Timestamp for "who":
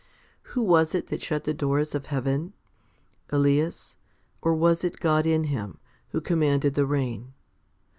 0.53-0.63, 6.09-6.19